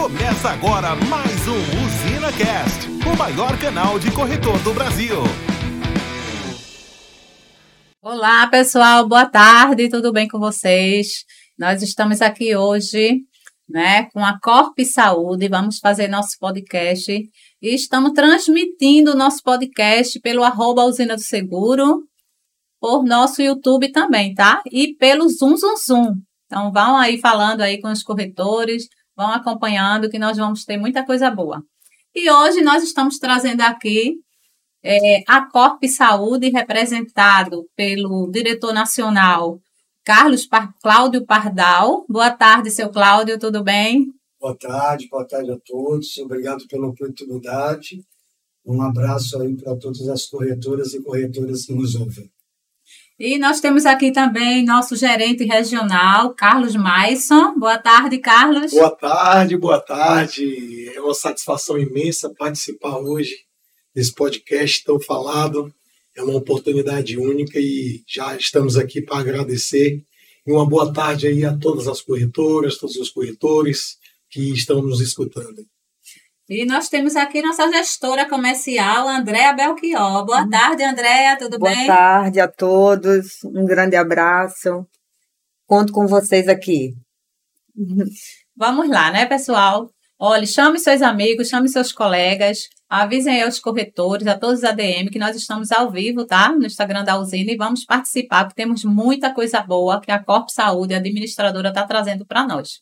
[0.00, 5.16] Começa agora mais um Usina Cast, o maior canal de corretor do Brasil.
[8.00, 11.24] Olá, pessoal, boa tarde, tudo bem com vocês?
[11.58, 13.22] Nós estamos aqui hoje,
[13.68, 17.12] né, com a Corp Saúde, vamos fazer nosso podcast
[17.60, 22.04] e estamos transmitindo nosso podcast pelo arroba Usina do Seguro,
[22.80, 24.62] por nosso YouTube também, tá?
[24.70, 26.12] E pelo Zoom Zoom Zoom.
[26.46, 28.86] Então, vão aí falando aí com os corretores,
[29.18, 31.60] vão acompanhando que nós vamos ter muita coisa boa.
[32.14, 34.14] E hoje nós estamos trazendo aqui
[34.80, 39.60] é, a Corp Saúde, representado pelo diretor nacional
[40.04, 40.48] Carlos
[40.80, 42.06] Cláudio Pardal.
[42.08, 44.06] Boa tarde, seu Cláudio, tudo bem?
[44.40, 46.16] Boa tarde, boa tarde a todos.
[46.18, 48.00] Obrigado pela oportunidade.
[48.64, 52.30] Um abraço aí para todas as corretoras e corretoras que nos ouvem.
[53.18, 57.58] E nós temos aqui também nosso gerente regional, Carlos Maison.
[57.58, 58.70] Boa tarde, Carlos.
[58.70, 60.88] Boa tarde, boa tarde.
[60.94, 63.34] É uma satisfação imensa participar hoje
[63.92, 65.74] desse podcast tão falado.
[66.16, 70.00] É uma oportunidade única e já estamos aqui para agradecer.
[70.46, 73.96] E uma boa tarde aí a todas as corretoras, todos os corretores
[74.30, 75.66] que estão nos escutando.
[76.48, 80.24] E nós temos aqui nossa gestora comercial, Andréa Belchior.
[80.24, 81.84] Boa tarde, Andréa, tudo Boa bem?
[81.84, 84.86] Boa tarde a todos, um grande abraço.
[85.66, 86.94] Conto com vocês aqui.
[88.56, 89.90] Vamos lá, né, pessoal?
[90.18, 95.10] Olha, chame seus amigos, chame seus colegas, avisem aí aos corretores, a todos os ADM,
[95.12, 96.50] que nós estamos ao vivo, tá?
[96.50, 100.50] No Instagram da usina e vamos participar, porque temos muita coisa boa que a Corpo
[100.50, 102.80] Saúde, a administradora, está trazendo para nós.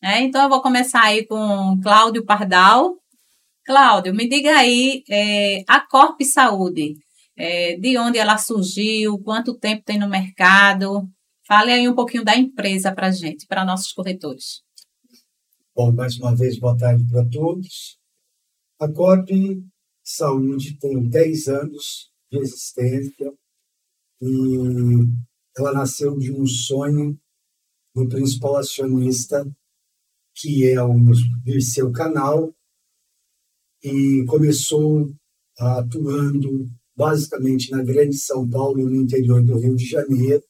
[0.00, 2.94] É, então, eu vou começar aí com Cláudio Pardal,
[3.68, 6.94] Cláudio, me diga aí, é, a Corp Saúde,
[7.36, 11.06] é, de onde ela surgiu, quanto tempo tem no mercado?
[11.46, 14.62] Fale aí um pouquinho da empresa para a gente, para nossos corretores.
[15.76, 17.98] Bom, mais uma vez, boa tarde para todos.
[18.80, 19.28] A Corp
[20.02, 23.34] Saúde tem 10 anos de existência
[24.22, 24.26] e
[25.58, 27.20] ela nasceu de um sonho
[27.94, 29.44] do principal acionista,
[30.34, 32.54] que é o seu Canal,
[33.82, 35.10] e começou
[35.58, 40.42] atuando basicamente na Grande São Paulo, no interior do Rio de Janeiro,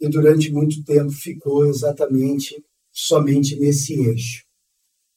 [0.00, 4.44] e durante muito tempo ficou exatamente somente nesse eixo.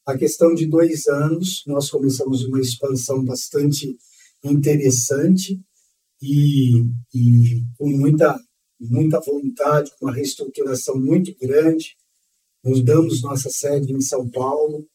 [0.06, 3.96] A questão de dois anos, nós começamos uma expansão bastante
[4.44, 5.62] interessante
[6.22, 8.40] e, e com muita,
[8.80, 11.96] muita vontade, com uma reestruturação muito grande.
[12.64, 14.86] Mudamos nossa sede em São Paulo,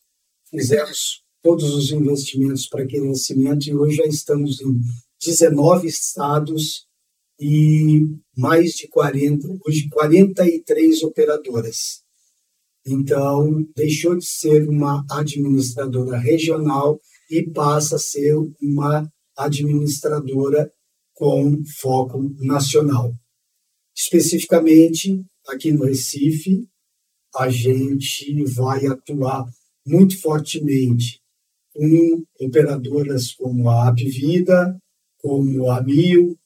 [0.50, 4.80] fizemos todos os investimentos para crescimento e hoje já estamos em
[5.22, 6.86] 19 estados
[7.38, 8.00] e
[8.34, 12.02] mais de 40, hoje 43 operadoras.
[12.86, 16.98] Então, deixou de ser uma administradora regional
[17.30, 19.06] e passa a ser uma
[19.36, 20.72] administradora
[21.12, 23.14] com foco nacional.
[23.94, 26.66] Especificamente, aqui no Recife,
[27.36, 29.44] a gente vai atuar
[29.86, 31.22] muito fortemente
[31.74, 34.78] com operadoras como a Apvida,
[35.18, 36.38] como a Mil,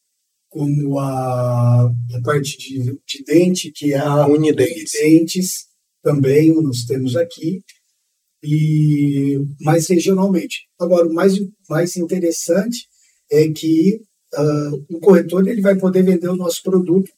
[0.48, 4.94] como a, a parte de, de, dente, que é a Unidentes.
[4.94, 5.66] Unidentes,
[6.02, 7.62] também nós temos aqui,
[8.42, 10.68] e mais regionalmente.
[10.80, 11.34] Agora, o mais,
[11.68, 12.88] mais interessante
[13.30, 14.00] é que
[14.34, 17.10] uh, o corretor ele vai poder vender o nosso produto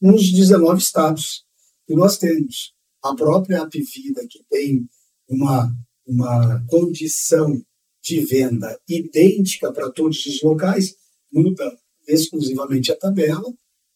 [0.00, 1.44] nos 19 estados.
[1.88, 4.86] E nós temos a própria Apvida, que tem
[5.28, 5.70] uma
[6.10, 7.62] uma condição
[8.02, 10.96] de venda idêntica para todos os locais,
[11.32, 11.78] muda
[12.08, 13.52] exclusivamente a tabela,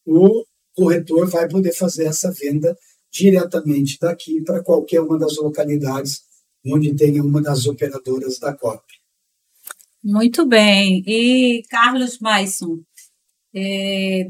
[0.06, 2.76] o corretor vai poder fazer essa venda
[3.10, 6.22] diretamente daqui para qualquer uma das localidades
[6.66, 8.82] onde tenha uma das operadoras da COP.
[10.02, 11.02] Muito bem.
[11.06, 12.80] E Carlos Maison,
[13.54, 14.28] é,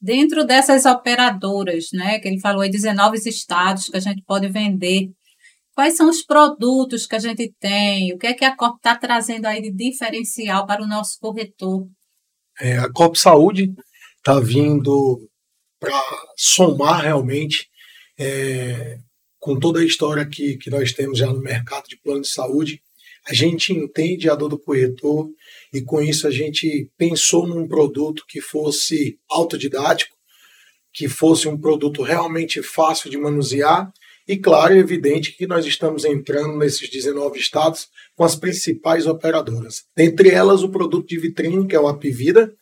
[0.00, 5.10] dentro dessas operadoras, né, que ele falou aí, 19 estados que a gente pode vender
[5.78, 8.12] Quais são os produtos que a gente tem?
[8.12, 11.86] O que é que a COP está trazendo aí de diferencial para o nosso corretor?
[12.60, 13.72] É, a COP Saúde
[14.16, 15.24] está vindo
[15.78, 15.96] para
[16.36, 17.68] somar realmente
[18.18, 18.98] é,
[19.38, 22.82] com toda a história que, que nós temos já no mercado de plano de saúde.
[23.28, 25.30] A gente entende a dor do corretor
[25.72, 30.16] e com isso a gente pensou num produto que fosse autodidático,
[30.92, 33.92] que fosse um produto realmente fácil de manusear
[34.28, 39.84] e claro e evidente que nós estamos entrando nesses 19 estados com as principais operadoras.
[39.96, 42.52] Dentre elas, o produto de vitrine, que é o Apivida,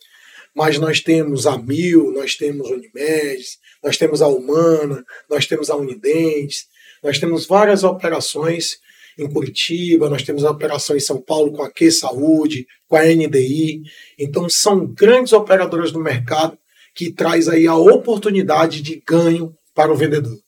[0.54, 3.44] mas nós temos a Mil, nós temos Unimed,
[3.82, 6.66] nós temos a Humana, nós temos a Unidentes,
[7.02, 8.78] nós temos várias operações
[9.18, 13.02] em Curitiba, nós temos a operação em São Paulo com a Q Saúde, com a
[13.02, 13.82] NDI.
[14.18, 16.56] Então, são grandes operadoras do mercado
[16.94, 20.45] que traz aí a oportunidade de ganho para o vendedor.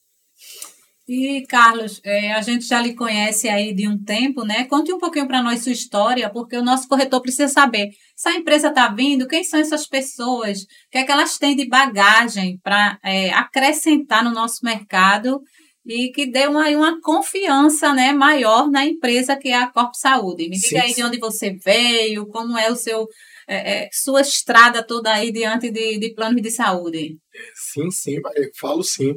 [1.09, 4.65] E, Carlos, é, a gente já lhe conhece aí de um tempo, né?
[4.65, 8.35] Conte um pouquinho para nós sua história, porque o nosso corretor precisa saber se a
[8.35, 12.59] empresa está vindo, quem são essas pessoas, o que é que elas têm de bagagem
[12.63, 15.41] para é, acrescentar no nosso mercado
[15.87, 20.47] e que dê uma, uma confiança né, maior na empresa que é a Corpo Saúde.
[20.51, 20.97] Me diga sim, aí sim.
[20.97, 23.07] de onde você veio, como é o seu
[23.49, 27.17] é, é, sua estrada toda aí diante de, de planos de saúde.
[27.55, 29.15] Sim, sim, eu falo sim.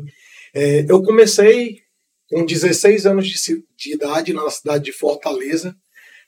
[0.54, 1.82] É, eu comecei
[2.30, 5.76] com 16 anos de, de, idade na cidade de Fortaleza,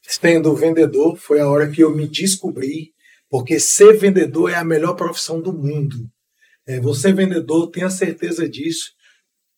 [0.01, 1.17] sendo vendedor.
[1.17, 2.93] Foi a hora que eu me descobri,
[3.29, 6.09] porque ser vendedor é a melhor profissão do mundo.
[6.65, 8.91] É, você vendedor, tenha certeza disso.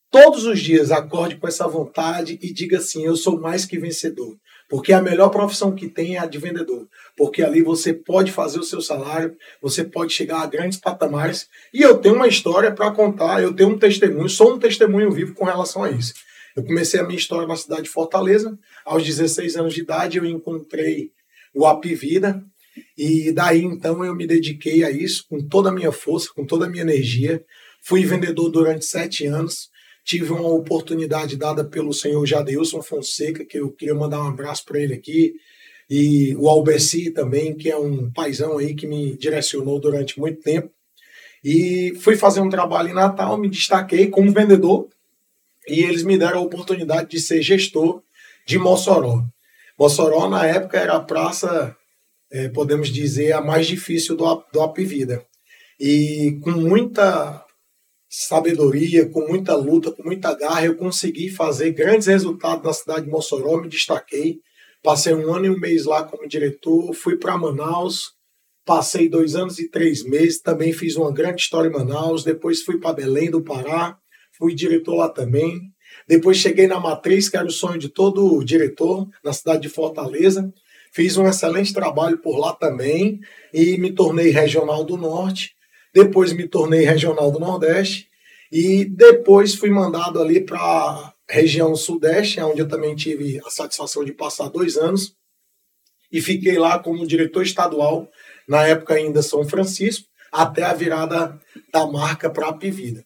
[0.09, 4.35] Todos os dias acorde com essa vontade e diga assim: eu sou mais que vencedor.
[4.69, 6.87] Porque a melhor profissão que tem é a de vendedor.
[7.15, 11.47] Porque ali você pode fazer o seu salário, você pode chegar a grandes patamares.
[11.73, 15.33] E eu tenho uma história para contar, eu tenho um testemunho, sou um testemunho vivo
[15.33, 16.13] com relação a isso.
[16.55, 18.57] Eu comecei a minha história na cidade de Fortaleza.
[18.85, 21.11] Aos 16 anos de idade, eu encontrei
[21.53, 22.41] o Apivida.
[22.97, 26.65] E daí então eu me dediquei a isso com toda a minha força, com toda
[26.65, 27.43] a minha energia.
[27.83, 29.69] Fui vendedor durante sete anos
[30.05, 34.79] tive uma oportunidade dada pelo senhor Jadeilson Fonseca, que eu queria mandar um abraço para
[34.79, 35.33] ele aqui,
[35.89, 40.69] e o Albeci também, que é um paizão aí que me direcionou durante muito tempo.
[41.43, 44.87] E fui fazer um trabalho em Natal, me destaquei como vendedor,
[45.67, 48.03] e eles me deram a oportunidade de ser gestor
[48.45, 49.23] de Mossoró.
[49.77, 51.75] Mossoró, na época, era a praça,
[52.31, 55.25] é, podemos dizer, a mais difícil do, do Apivida.
[55.79, 57.44] E com muita
[58.17, 63.11] sabedoria, com muita luta, com muita garra, eu consegui fazer grandes resultados na cidade de
[63.11, 64.39] Mossoró, me destaquei.
[64.81, 68.13] Passei um ano e um mês lá como diretor, fui para Manaus,
[68.63, 72.79] passei dois anos e três meses, também fiz uma grande história em Manaus, depois fui
[72.79, 73.97] para Belém do Pará,
[74.37, 75.59] fui diretor lá também.
[76.07, 80.53] Depois cheguei na Matriz, que era o sonho de todo diretor, na cidade de Fortaleza.
[80.93, 83.19] Fiz um excelente trabalho por lá também
[83.53, 85.54] e me tornei regional do Norte
[85.95, 88.09] depois me tornei regional do Nordeste
[88.51, 94.03] e depois fui mandado ali para a região Sudeste, onde eu também tive a satisfação
[94.03, 95.15] de passar dois anos.
[96.11, 98.09] E fiquei lá como diretor estadual,
[98.45, 101.39] na época ainda São Francisco, até a virada
[101.71, 103.05] da marca para a Pivida.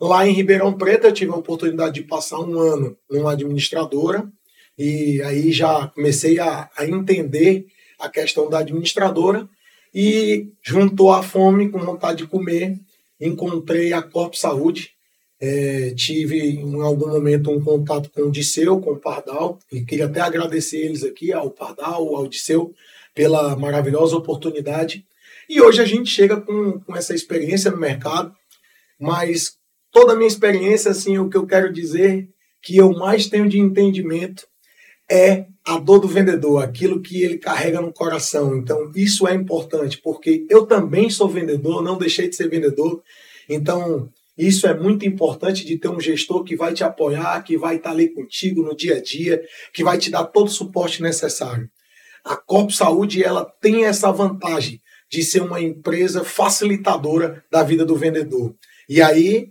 [0.00, 4.28] Lá em Ribeirão Preto eu tive a oportunidade de passar um ano numa administradora.
[4.76, 7.66] E aí já comecei a, a entender
[7.98, 9.48] a questão da administradora
[9.94, 12.78] e juntou a fome com vontade de comer,
[13.20, 14.90] encontrei a Corpo Saúde.
[15.40, 20.06] É, tive em algum momento um contato com o Disseu, com o Pardal, e queria
[20.06, 22.74] até agradecer eles aqui, ao Pardal, ao Disseu,
[23.14, 25.04] pela maravilhosa oportunidade.
[25.48, 28.34] E hoje a gente chega com, com essa experiência no mercado,
[28.98, 29.56] mas
[29.92, 32.28] toda a minha experiência, assim, o que eu quero dizer
[32.60, 34.46] que eu mais tenho de entendimento
[35.10, 38.56] é a dor do vendedor, aquilo que ele carrega no coração.
[38.56, 43.02] Então, isso é importante, porque eu também sou vendedor, não deixei de ser vendedor.
[43.46, 47.76] Então, isso é muito importante de ter um gestor que vai te apoiar, que vai
[47.76, 49.42] estar ali contigo no dia a dia,
[49.74, 51.68] que vai te dar todo o suporte necessário.
[52.24, 57.94] A Corpo Saúde ela tem essa vantagem de ser uma empresa facilitadora da vida do
[57.94, 58.54] vendedor.
[58.88, 59.50] E aí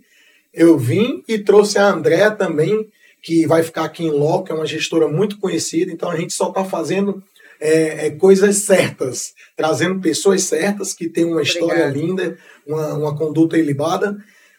[0.52, 2.88] eu vim e trouxe a André também,
[3.22, 6.48] que vai ficar aqui em loco, é uma gestora muito conhecida, então a gente só
[6.48, 7.22] está fazendo
[7.60, 13.58] é, é, coisas certas, trazendo pessoas certas que têm uma história linda, uma, uma conduta
[13.58, 14.16] ilibada,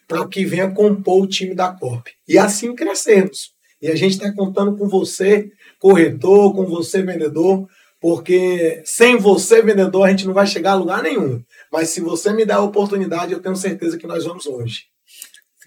[0.08, 2.08] para que venha compor o time da Corp.
[2.28, 3.54] E assim crescemos.
[3.82, 5.50] E a gente está contando com você,
[5.80, 7.68] corretor, com você, vendedor,
[8.02, 11.42] porque sem você, vendedor, a gente não vai chegar a lugar nenhum.
[11.72, 14.86] Mas se você me der a oportunidade, eu tenho certeza que nós vamos longe.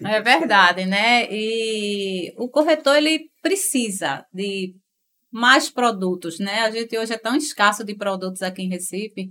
[0.01, 1.27] É verdade, né?
[1.31, 4.73] E o corretor ele precisa de
[5.31, 6.61] mais produtos, né?
[6.61, 9.29] A gente hoje é tão escasso de produtos aqui em Recife,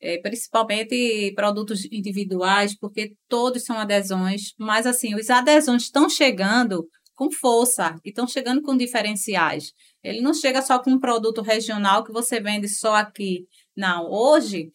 [0.00, 7.30] é, principalmente produtos individuais, porque todos são adesões, mas assim, os adesões estão chegando com
[7.32, 9.72] força e estão chegando com diferenciais.
[10.04, 13.46] Ele não chega só com um produto regional que você vende só aqui.
[13.74, 14.70] Não, hoje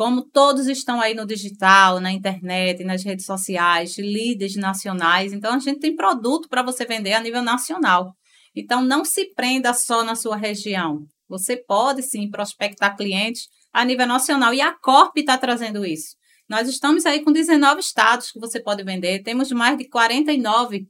[0.00, 5.58] como todos estão aí no digital, na internet, nas redes sociais, líderes nacionais, então a
[5.58, 8.14] gente tem produto para você vender a nível nacional.
[8.56, 11.04] Então não se prenda só na sua região.
[11.28, 16.16] Você pode sim prospectar clientes a nível nacional e a Corp está trazendo isso.
[16.48, 20.86] Nós estamos aí com 19 estados que você pode vender, temos mais de 49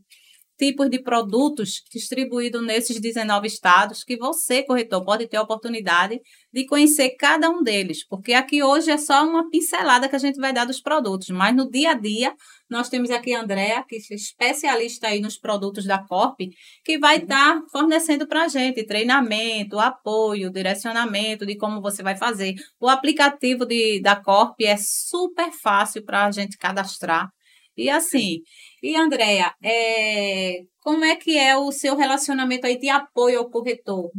[0.61, 6.21] tipos de produtos distribuídos nesses 19 estados que você, corretor, pode ter a oportunidade
[6.53, 10.39] de conhecer cada um deles, porque aqui hoje é só uma pincelada que a gente
[10.39, 12.35] vai dar dos produtos, mas no dia a dia
[12.69, 16.39] nós temos aqui a Andrea, que é especialista aí nos produtos da Corp,
[16.85, 17.23] que vai Uhum.
[17.23, 22.55] estar tá fornecendo para a gente treinamento, apoio, direcionamento de como você vai fazer.
[22.79, 27.31] O aplicativo de, da Corp é super fácil para a gente cadastrar.
[27.77, 28.41] E assim,
[28.83, 34.11] e Andréia, é, como é que é o seu relacionamento aí de apoio ao corretor?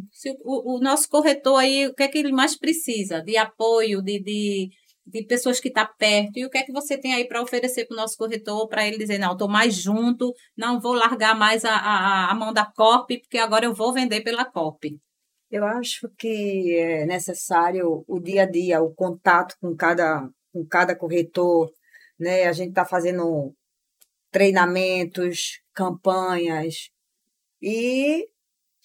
[0.43, 3.22] O, o nosso corretor aí, o que é que ele mais precisa?
[3.22, 4.70] De apoio, de, de,
[5.05, 6.38] de pessoas que estão tá perto.
[6.38, 8.88] E o que é que você tem aí para oferecer para o nosso corretor, para
[8.88, 12.65] ele dizer, não, estou mais junto, não vou largar mais a, a, a mão da
[12.65, 14.84] Corp, porque agora eu vou vender pela Corp.
[15.50, 20.96] Eu acho que é necessário o dia a dia, o contato com cada, com cada
[20.96, 21.70] corretor,
[22.21, 22.45] né?
[22.45, 23.53] A gente está fazendo
[24.31, 26.89] treinamentos, campanhas
[27.61, 28.27] e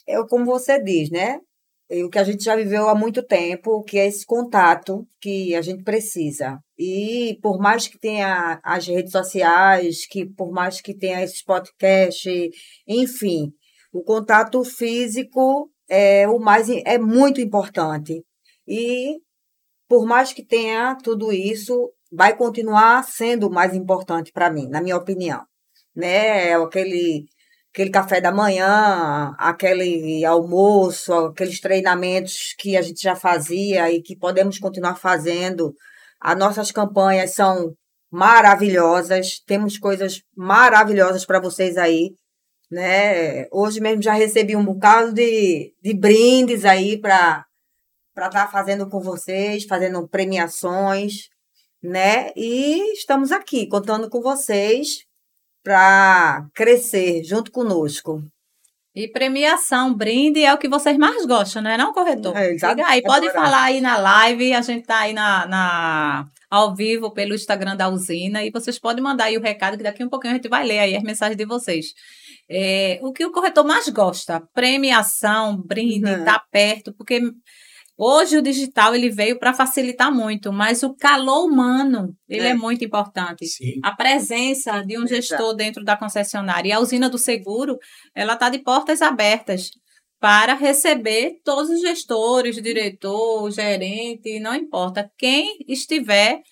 [0.06, 1.40] é como você diz, né?
[1.88, 5.54] E o que a gente já viveu há muito tempo, que é esse contato que
[5.54, 6.58] a gente precisa.
[6.76, 12.50] E por mais que tenha as redes sociais, que por mais que tenha esses podcasts,
[12.88, 13.52] enfim,
[13.92, 18.24] o contato físico é o mais é muito importante.
[18.66, 19.20] E
[19.88, 24.80] por mais que tenha tudo isso, vai continuar sendo o mais importante para mim, na
[24.80, 25.42] minha opinião.
[25.94, 26.54] Né?
[26.54, 27.26] Aquele,
[27.72, 34.16] aquele café da manhã, aquele almoço, aqueles treinamentos que a gente já fazia e que
[34.16, 35.74] podemos continuar fazendo.
[36.20, 37.72] As nossas campanhas são
[38.10, 42.10] maravilhosas, temos coisas maravilhosas para vocês aí.
[42.70, 43.46] Né?
[43.52, 47.44] Hoje mesmo já recebi um bocado de, de brindes aí para
[48.14, 51.28] para estar tá fazendo com vocês, fazendo premiações,
[51.82, 52.30] né?
[52.36, 55.04] E estamos aqui contando com vocês
[55.62, 58.22] para crescer junto conosco.
[58.94, 62.34] E premiação, brinde é o que vocês mais gostam, não é não, corretor?
[62.34, 66.74] É, Diga aí, pode falar aí na live, a gente tá aí na, na, ao
[66.74, 70.06] vivo pelo Instagram da usina e vocês podem mandar aí o recado que daqui a
[70.06, 71.88] um pouquinho a gente vai ler aí as mensagens de vocês.
[72.48, 74.40] É, o que o corretor mais gosta?
[74.54, 76.24] Premiação, brinde, uhum.
[76.24, 77.20] tá perto, porque
[77.98, 82.54] Hoje o digital ele veio para facilitar muito, mas o calor humano ele é, é
[82.54, 83.46] muito importante.
[83.46, 83.80] Sim.
[83.82, 87.78] A presença de um gestor dentro da concessionária e a usina do seguro
[88.14, 89.70] ela está de portas abertas
[90.20, 96.42] para receber todos os gestores, diretor, gerente, não importa quem estiver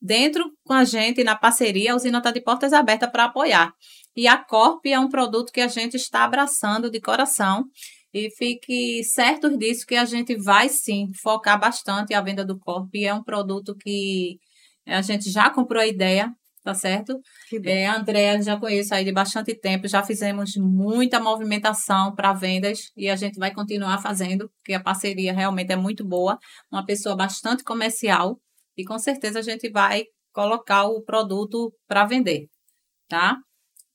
[0.00, 3.74] dentro com a gente na parceria, a usina está de portas abertas para apoiar.
[4.16, 7.64] E a Corp é um produto que a gente está abraçando de coração
[8.14, 12.88] e fique certos disso que a gente vai sim focar bastante a venda do Corp.
[12.94, 14.38] E é um produto que
[14.86, 17.20] a gente já comprou a ideia, tá certo?
[17.64, 22.92] É, a Andrea já conheço aí de bastante tempo, já fizemos muita movimentação para vendas
[22.96, 26.38] e a gente vai continuar fazendo, porque a parceria realmente é muito boa,
[26.70, 28.38] uma pessoa bastante comercial
[28.76, 32.46] e com certeza a gente vai colocar o produto para vender,
[33.08, 33.36] tá?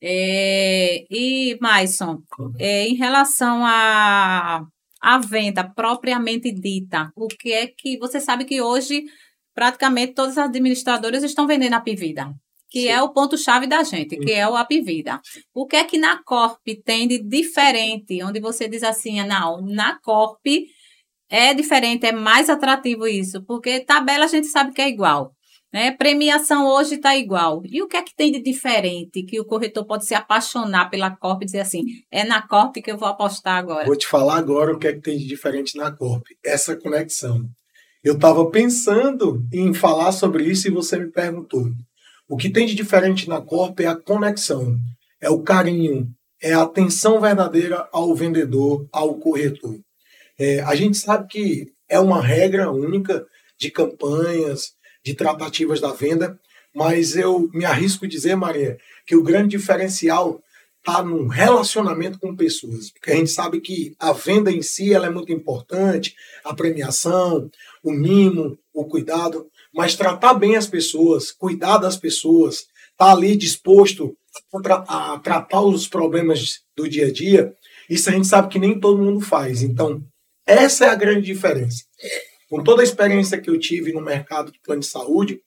[0.01, 2.21] É, e, Maison,
[2.57, 4.65] é, em relação à
[5.01, 9.03] a, a venda propriamente dita, o que é que você sabe que hoje
[9.53, 12.33] praticamente todas as administradoras estão vendendo a Pivida,
[12.69, 12.87] que Sim.
[12.87, 15.19] é o ponto-chave da gente, que é o Apivida.
[15.53, 19.99] O que é que na Corp tem de diferente, onde você diz assim, não, na
[19.99, 20.45] Corp
[21.29, 25.35] é diferente, é mais atrativo isso, porque tabela a gente sabe que é igual.
[25.71, 25.91] Né?
[25.91, 27.61] Premiação hoje está igual.
[27.65, 31.15] E o que é que tem de diferente que o corretor pode se apaixonar pela
[31.15, 33.85] Corp e dizer assim, é na Corp que eu vou apostar agora?
[33.85, 36.23] Vou te falar agora o que é que tem de diferente na Corp.
[36.43, 37.45] Essa conexão.
[38.03, 41.65] Eu estava pensando em falar sobre isso e você me perguntou.
[42.27, 44.77] O que tem de diferente na Corp é a conexão,
[45.21, 46.07] é o carinho,
[46.41, 49.75] é a atenção verdadeira ao vendedor, ao corretor.
[50.39, 53.25] É, a gente sabe que é uma regra única
[53.59, 54.71] de campanhas,
[55.03, 56.39] de tratativas da venda,
[56.75, 60.41] mas eu me arrisco a dizer, Maria, que o grande diferencial
[60.79, 65.07] está no relacionamento com pessoas, porque a gente sabe que a venda em si ela
[65.07, 67.49] é muito importante, a premiação,
[67.83, 73.35] o mimo, o cuidado, mas tratar bem as pessoas, cuidar das pessoas, estar tá ali
[73.35, 74.15] disposto
[74.53, 77.53] a, tra a tratar os problemas do dia a dia,
[77.89, 79.61] isso a gente sabe que nem todo mundo faz.
[79.61, 80.03] Então,
[80.45, 81.83] essa é a grande diferença.
[82.49, 85.41] Com toda a experiência que eu tive no mercado de plano de saúde,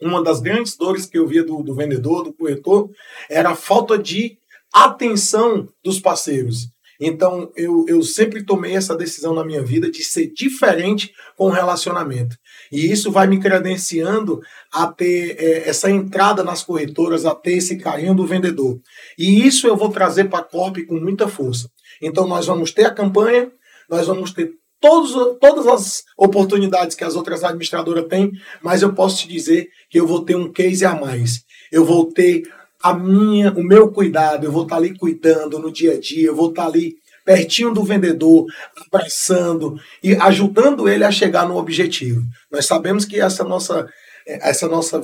[0.00, 2.90] uma das grandes dores que eu via do, do vendedor, do corretor,
[3.28, 4.38] era a falta de
[4.72, 6.68] atenção dos parceiros.
[7.00, 11.50] Então, eu, eu sempre tomei essa decisão na minha vida de ser diferente com o
[11.50, 12.36] relacionamento.
[12.70, 17.78] E isso vai me credenciando a ter é, essa entrada nas corretoras, a ter esse
[17.78, 18.78] carinho do vendedor.
[19.18, 21.70] E isso eu vou trazer para a Corp com muita força.
[22.02, 23.50] Então nós vamos ter a campanha,
[23.88, 28.32] nós vamos ter todos, todas as oportunidades que as outras administradoras têm,
[28.62, 31.44] mas eu posso te dizer que eu vou ter um case a mais.
[31.70, 32.42] Eu vou ter
[32.82, 36.34] a minha, o meu cuidado, eu vou estar ali cuidando no dia a dia, eu
[36.34, 36.94] vou estar ali
[37.24, 38.46] pertinho do vendedor,
[38.86, 42.22] abraçando e ajudando ele a chegar no objetivo.
[42.50, 43.86] Nós sabemos que essa nossa,
[44.26, 45.02] essa nossa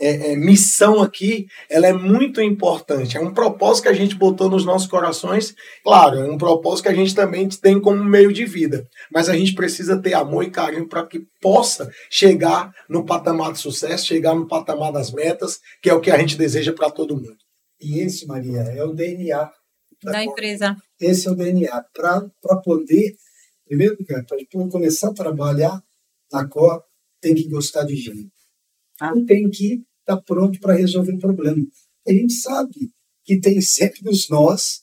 [0.00, 3.18] é, é, missão aqui, ela é muito importante.
[3.18, 5.54] É um propósito que a gente botou nos nossos corações.
[5.84, 8.88] Claro, é um propósito que a gente também tem como meio de vida.
[9.12, 13.58] Mas a gente precisa ter amor e carinho para que possa chegar no patamar de
[13.58, 17.16] sucesso, chegar no patamar das metas, que é o que a gente deseja para todo
[17.16, 17.36] mundo.
[17.78, 19.50] E esse, Maria, é o DNA
[20.02, 20.76] da, da empresa.
[20.98, 21.84] Esse é o DNA.
[21.92, 23.14] Para poder,
[23.66, 24.24] primeiro, para
[24.70, 25.82] começar a trabalhar
[26.32, 26.82] na COR,
[27.20, 28.32] tem que gostar de gente.
[29.00, 29.12] Ah.
[29.26, 31.66] tem que estar tá pronto para resolver o problema.
[32.06, 32.90] A gente sabe
[33.24, 34.82] que tem sempre os nós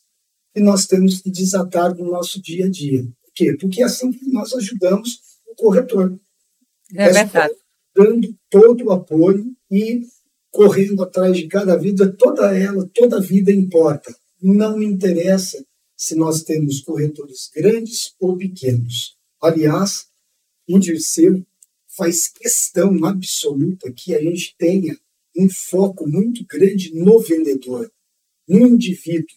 [0.53, 3.03] que nós temos que desatar no nosso dia a dia.
[3.03, 3.55] Por quê?
[3.59, 6.19] Porque é assim que nós ajudamos o corretor.
[6.95, 7.53] É, verdade.
[7.95, 10.01] Dando todo o apoio e
[10.49, 14.15] correndo atrás de cada vida, toda ela, toda vida importa.
[14.41, 15.63] Não me interessa
[15.95, 19.15] se nós temos corretores grandes ou pequenos.
[19.41, 20.07] Aliás,
[20.67, 21.45] o Dirceu
[21.87, 24.97] faz questão absoluta que a gente tenha
[25.37, 27.91] um foco muito grande no vendedor,
[28.47, 29.35] no indivíduo,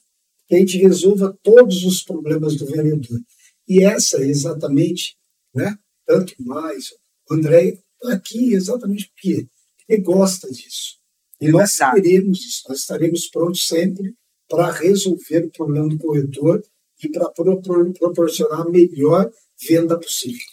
[0.48, 3.20] que a gente resolva todos os problemas do vendedor.
[3.68, 5.16] E essa é exatamente,
[5.54, 5.76] né,
[6.06, 6.90] tanto mais,
[7.28, 9.46] o André está aqui exatamente porque
[9.88, 10.98] ele gosta disso.
[11.40, 14.14] E nós teremos isso, nós estaremos prontos sempre
[14.48, 16.62] para resolver o problema do corretor
[17.02, 19.30] e para proporcionar a melhor
[19.68, 20.44] venda possível.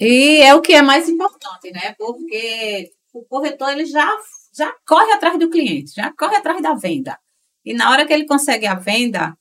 [0.00, 1.94] E é o que é mais importante, né?
[1.96, 4.10] Porque o corretor ele já,
[4.56, 7.18] já corre atrás do cliente, já corre atrás da venda.
[7.64, 9.34] E na hora que ele consegue a venda,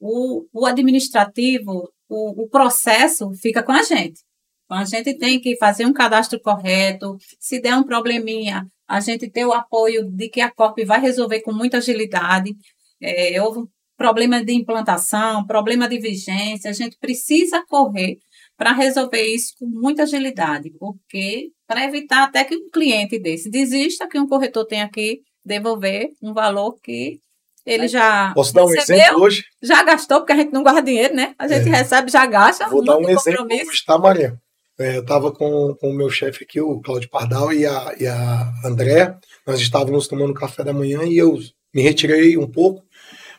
[0.00, 4.20] o, o administrativo, o, o processo fica com a gente.
[4.64, 7.16] Então, a gente tem que fazer um cadastro correto.
[7.38, 11.40] Se der um probleminha, a gente ter o apoio de que a COP vai resolver
[11.42, 12.54] com muita agilidade.
[13.00, 18.16] É, houve problema de implantação, problema de vigência, a gente precisa correr
[18.60, 24.06] para resolver isso com muita agilidade, porque para evitar até que um cliente desse desista,
[24.06, 27.20] que um corretor tenha que devolver um valor que
[27.64, 29.44] ele já Posso dar um recebeu, exemplo hoje?
[29.62, 31.34] Já gastou, porque a gente não guarda dinheiro, né?
[31.38, 31.72] A gente é.
[31.72, 32.68] recebe, já gasta.
[32.68, 34.38] Vou dar um exemplo hoje, tá, Maria?
[34.78, 38.06] É, eu estava com, com o meu chefe aqui, o Cláudio Pardal, e a, e
[38.06, 39.16] a André.
[39.46, 41.38] Nós estávamos tomando café da manhã e eu
[41.72, 42.82] me retirei um pouco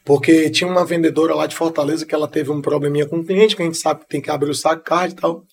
[0.03, 3.55] porque tinha uma vendedora lá de Fortaleza que ela teve um probleminha com o cliente,
[3.55, 5.43] que a gente sabe que tem que abrir o saco card e tal.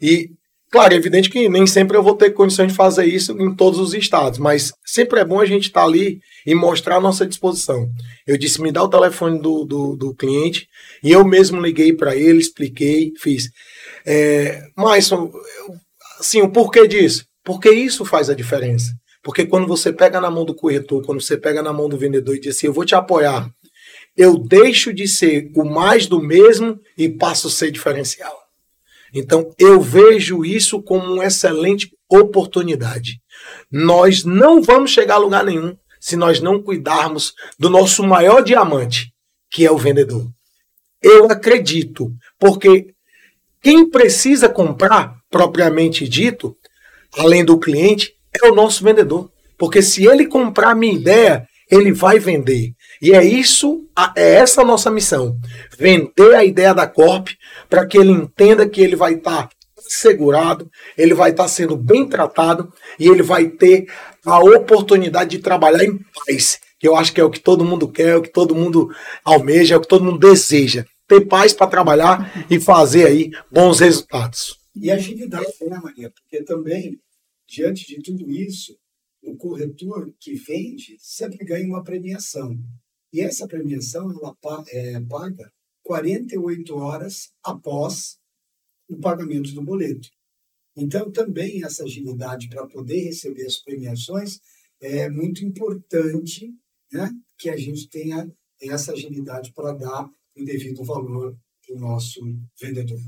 [0.00, 0.30] E,
[0.70, 3.80] claro, é evidente que nem sempre eu vou ter condições de fazer isso em todos
[3.80, 7.26] os estados, mas sempre é bom a gente estar tá ali e mostrar a nossa
[7.26, 7.88] disposição.
[8.26, 10.68] Eu disse, me dá o telefone do, do, do cliente,
[11.02, 13.50] e eu mesmo liguei para ele, expliquei, fiz.
[14.06, 15.10] É, mas,
[16.20, 17.24] assim, o porquê disso?
[17.44, 18.92] Porque isso faz a diferença.
[19.26, 22.36] Porque quando você pega na mão do corretor, quando você pega na mão do vendedor
[22.36, 23.50] e diz assim, eu vou te apoiar,
[24.16, 28.34] eu deixo de ser o mais do mesmo e passo a ser diferencial.
[29.12, 33.20] Então, eu vejo isso como uma excelente oportunidade.
[33.70, 39.12] Nós não vamos chegar a lugar nenhum se nós não cuidarmos do nosso maior diamante,
[39.50, 40.26] que é o vendedor.
[41.02, 42.94] Eu acredito, porque
[43.62, 46.56] quem precisa comprar, propriamente dito,
[47.18, 49.30] além do cliente, é o nosso vendedor.
[49.58, 52.74] Porque se ele comprar minha ideia, ele vai vender.
[53.00, 55.38] E é isso, é essa a nossa missão.
[55.78, 57.28] Vender a ideia da Corp
[57.68, 61.76] para que ele entenda que ele vai estar tá segurado, ele vai estar tá sendo
[61.76, 63.86] bem tratado e ele vai ter
[64.24, 66.58] a oportunidade de trabalhar em paz.
[66.78, 68.90] Que eu acho que é o que todo mundo quer, é o que todo mundo
[69.24, 70.84] almeja, é o que todo mundo deseja.
[71.08, 74.58] Ter paz para trabalhar e fazer aí bons resultados.
[74.74, 76.10] E agilidade, né, Maria?
[76.10, 76.98] Porque também,
[77.48, 78.76] diante de tudo isso,
[79.22, 82.56] o corretor que vende sempre ganha uma premiação.
[83.16, 84.36] E essa premiação ela
[84.68, 85.50] é paga
[85.84, 88.18] 48 horas após
[88.90, 90.10] o pagamento do boleto.
[90.76, 94.38] Então, também essa agilidade para poder receber as premiações
[94.82, 96.52] é muito importante
[96.92, 101.34] né, que a gente tenha essa agilidade para dar o devido valor
[101.66, 102.20] para o nosso
[102.60, 103.00] vendedor.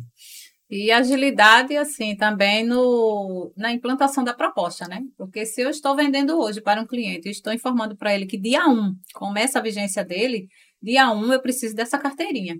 [0.70, 5.00] E agilidade, assim, também no, na implantação da proposta, né?
[5.16, 8.38] Porque se eu estou vendendo hoje para um cliente e estou informando para ele que
[8.38, 10.46] dia 1 começa a vigência dele,
[10.82, 12.56] dia 1 eu preciso dessa carteirinha.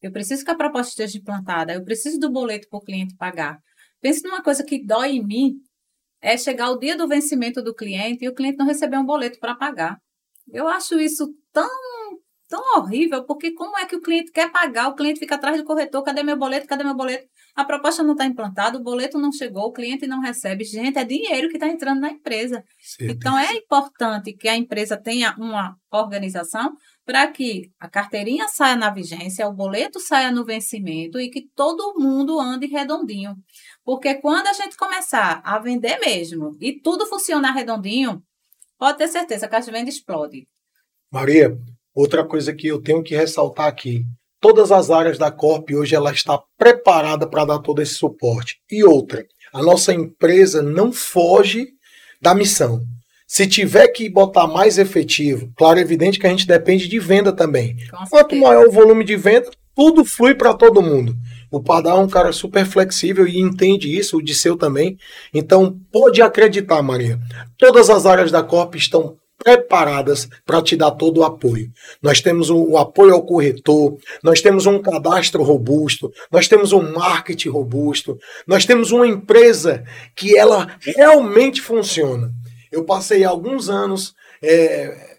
[0.00, 3.58] Eu preciso que a proposta esteja implantada, eu preciso do boleto para o cliente pagar.
[4.00, 5.56] Pense numa coisa que dói em mim,
[6.22, 9.38] é chegar o dia do vencimento do cliente e o cliente não receber um boleto
[9.38, 9.98] para pagar.
[10.50, 11.68] Eu acho isso tão
[12.48, 14.88] tão horrível, porque como é que o cliente quer pagar?
[14.88, 16.66] O cliente fica atrás do corretor, cadê meu boleto?
[16.66, 17.26] Cadê meu boleto?
[17.60, 20.64] A proposta não está implantada, o boleto não chegou, o cliente não recebe.
[20.64, 22.64] Gente, é dinheiro que está entrando na empresa.
[23.00, 26.72] Então, é importante que a empresa tenha uma organização
[27.04, 31.98] para que a carteirinha saia na vigência, o boleto saia no vencimento e que todo
[31.98, 33.34] mundo ande redondinho.
[33.84, 38.22] Porque quando a gente começar a vender mesmo e tudo funcionar redondinho,
[38.78, 40.46] pode ter certeza que a venda explode.
[41.12, 41.58] Maria,
[41.94, 44.04] Outra coisa que eu tenho que ressaltar aqui,
[44.40, 48.58] todas as áreas da Corp hoje ela está preparada para dar todo esse suporte.
[48.70, 51.68] E outra, a nossa empresa não foge
[52.20, 52.82] da missão.
[53.26, 57.32] Se tiver que botar mais efetivo, claro, é evidente que a gente depende de venda
[57.32, 57.76] também.
[58.10, 61.14] Quanto maior o volume de venda, tudo flui para todo mundo.
[61.50, 64.98] O Padal é um cara super flexível e entende isso, o Disseu também.
[65.32, 67.18] Então, pode acreditar, Maria.
[67.56, 71.72] Todas as áreas da Corp estão preparadas para te dar todo o apoio.
[72.02, 77.48] Nós temos o, apoio ao corretor, nós temos um cadastro robusto, nós temos um marketing
[77.48, 79.82] robusto, nós temos uma empresa
[80.14, 82.30] que ela realmente funciona.
[82.70, 85.18] Eu passei alguns anos é,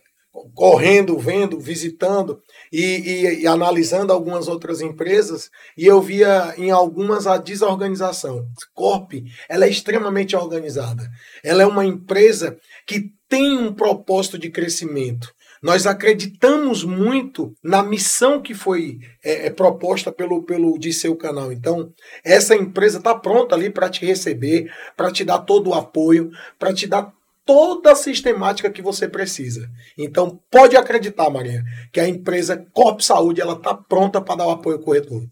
[0.53, 2.39] correndo, vendo, visitando
[2.71, 8.47] e, e, e, analisando algumas outras empresas e eu via em algumas a desorganização.
[8.73, 9.13] Corp,
[9.49, 11.09] ela é extremamente organizada.
[11.43, 12.57] Ela é uma empresa
[12.87, 15.33] que tem um propósito de crescimento.
[15.63, 21.49] Nós acreditamos muito na missão que foi é, é proposta pelo, pelo de seu canal.
[21.49, 21.93] Então,
[22.25, 26.73] essa empresa está pronta ali para te receber, para te dar todo o apoio, para
[26.73, 27.13] te dar
[27.45, 29.69] toda a sistemática que você precisa.
[29.97, 31.63] Então, pode acreditar, Maria,
[31.93, 35.25] que a empresa Corp Saúde ela está pronta para dar o apoio ao corretor.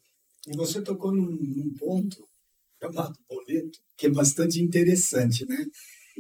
[0.48, 2.18] E você tocou num, num ponto
[2.82, 5.58] chamado boleto, que é bastante interessante, né?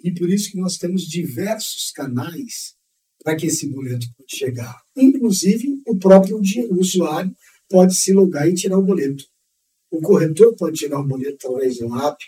[0.04, 2.76] E por isso que nós temos diversos canais
[3.24, 4.82] para que esse boleto pode chegar.
[4.96, 6.40] Inclusive, o próprio
[6.72, 7.36] usuário
[7.70, 9.26] pode se logar e tirar o boleto.
[9.92, 12.24] O corretor pode tirar o boleto através do app.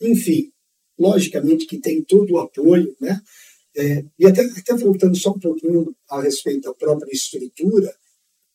[0.00, 0.52] Enfim,
[0.98, 3.20] logicamente que tem todo o apoio, né?
[3.76, 7.92] É, e até, até voltando só um pouquinho a respeito da própria estrutura,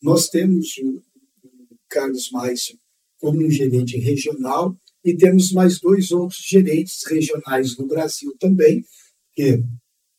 [0.02, 1.04] nós temos o,
[1.44, 2.78] o Carlos Maisso
[3.18, 8.84] como um gerente regional e temos mais dois outros gerentes regionais no Brasil também,
[9.34, 9.64] que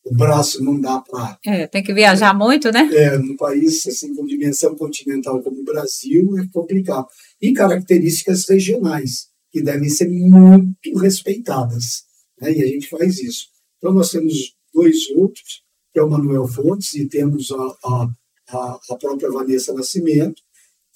[0.04, 1.38] o braço não dá para.
[1.44, 2.88] É, tem que viajar muito, né?
[2.92, 7.06] É, num país assim, com dimensão continental como o Brasil, é complicado.
[7.40, 12.04] E características regionais, que devem ser muito respeitadas.
[12.40, 12.52] Né?
[12.52, 13.48] E a gente faz isso.
[13.76, 15.62] Então, nós temos dois outros,
[15.92, 20.40] que é o Manuel Fontes, e temos a, a, a própria Vanessa Nascimento,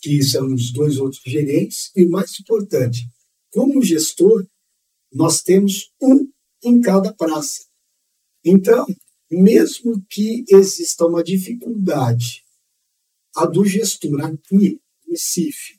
[0.01, 1.90] que são os dois outros gerentes.
[1.94, 3.07] E o mais importante,
[3.54, 4.44] como gestor,
[5.12, 6.28] nós temos um
[6.64, 7.64] em cada praça.
[8.44, 8.84] Então,
[9.30, 12.42] mesmo que exista uma dificuldade,
[13.36, 15.78] a do gestor aqui no CIF,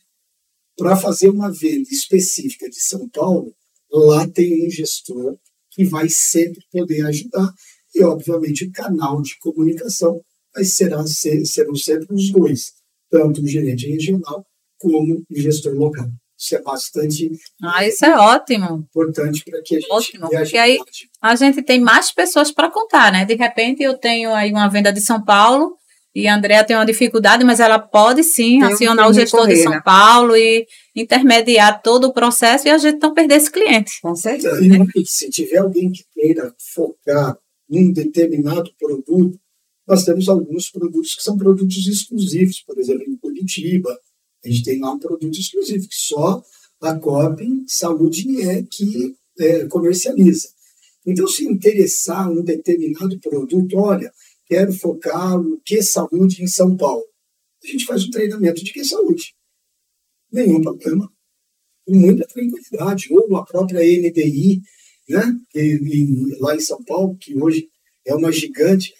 [0.78, 3.54] para fazer uma venda específica de São Paulo,
[3.92, 5.38] lá tem um gestor
[5.72, 7.54] que vai sempre poder ajudar.
[7.94, 12.74] E, obviamente, o canal de comunicação vai será, serão sempre os dois,
[13.10, 14.46] tanto o gerente regional
[14.78, 16.10] como o gestor local.
[16.38, 17.32] Isso é bastante.
[17.64, 18.86] Ah, isso é ótimo.
[18.90, 19.92] Importante para que a gente.
[19.92, 20.78] Ótimo, porque aí
[21.22, 23.26] a gente tem mais pessoas para contar, né?
[23.26, 25.78] De repente eu tenho aí uma venda de São Paulo
[26.14, 29.56] e a Andrea tem uma dificuldade, mas ela pode sim tem acionar o gestor correr,
[29.56, 29.82] de São né?
[29.84, 34.00] Paulo e intermediar todo o processo e a gente não perder esse cliente.
[34.02, 34.60] Com certeza.
[34.62, 37.38] E, se tiver alguém que queira focar
[37.70, 39.38] em um determinado produto,
[39.88, 43.98] nós temos alguns produtos que são produtos exclusivos, por exemplo, em Curitiba,
[44.46, 46.44] a gente tem lá um produto exclusivo que só
[46.82, 50.48] a COP Saúde é que é, comercializa.
[51.06, 54.12] Então, se interessar um determinado produto, olha,
[54.46, 57.04] quero focar no que saúde em São Paulo.
[57.64, 59.34] A gente faz um treinamento de que saúde.
[60.32, 61.12] Nenhum problema.
[61.86, 63.08] Com muita tranquilidade.
[63.12, 64.62] Ou a própria NDI,
[65.10, 65.24] né,
[66.40, 67.68] lá em São Paulo, que hoje
[68.06, 68.94] é uma gigante,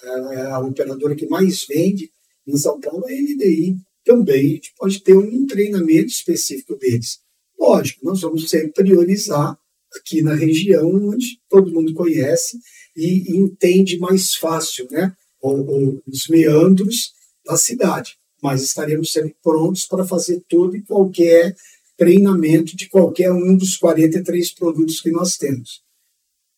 [0.52, 2.12] a operadora que mais vende
[2.48, 7.20] em São Paulo, é a NDI também a gente pode ter um treinamento específico deles.
[7.60, 9.58] Lógico, nós vamos sempre priorizar
[9.98, 12.60] aqui na região onde todo mundo conhece
[12.96, 17.14] e entende mais fácil né, os meandros
[17.46, 18.18] da cidade.
[18.42, 21.56] Mas estaremos sempre prontos para fazer todo e qualquer
[21.98, 25.82] treinamento de qualquer um dos 43 produtos que nós temos.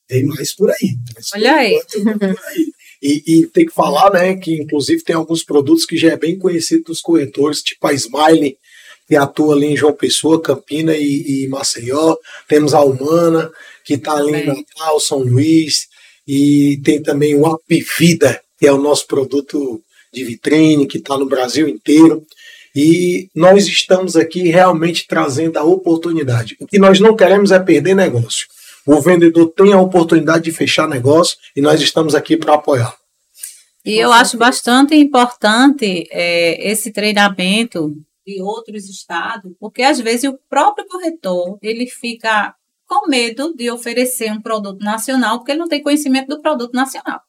[0.08, 0.98] Tem mais por aí.
[1.34, 1.82] Olha aí.
[1.92, 2.74] Por aí.
[3.02, 6.38] E, e, tem que falar, né, que inclusive tem alguns produtos que já é bem
[6.38, 8.58] conhecido dos corretores, tipo a Smile,
[9.08, 12.18] que atua ali em João Pessoa, Campina e, e Maceió.
[12.48, 13.50] Temos a Humana,
[13.86, 15.88] que está ali em Natal, São Luís.
[16.28, 19.82] E tem também o Apivida, que é o nosso produto
[20.14, 22.26] de vitrine, que está no Brasil inteiro.
[22.76, 26.58] E nós estamos aqui realmente trazendo a oportunidade.
[26.60, 28.46] O que nós não queremos é perder negócio.
[28.88, 32.96] O vendedor tem a oportunidade de fechar negócio e nós estamos aqui para apoiar.
[33.84, 37.94] E eu acho bastante importante é, esse treinamento
[38.26, 44.32] de outros estados, porque às vezes o próprio corretor ele fica com medo de oferecer
[44.32, 47.20] um produto nacional, porque ele não tem conhecimento do produto nacional.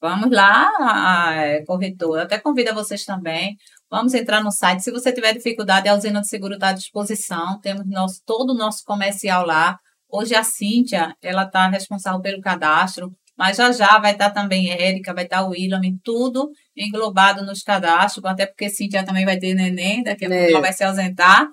[0.00, 2.16] vamos lá, é, corretor.
[2.16, 3.56] Eu até convido a vocês também.
[3.90, 4.84] Vamos entrar no site.
[4.84, 7.60] Se você tiver dificuldade, a usina de seguro está à disposição.
[7.60, 9.78] Temos nosso, todo o nosso comercial lá.
[10.08, 14.70] Hoje a Cíntia, ela está responsável pelo cadastro, mas já já vai estar tá também
[14.70, 19.38] Érica, vai estar tá o William, tudo englobado nos cadastros, até porque Cíntia também vai
[19.38, 20.50] ter neném, daqui a pouco é.
[20.50, 21.48] ela vai se ausentar.